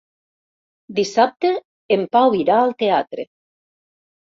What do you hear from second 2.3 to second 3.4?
irà al teatre.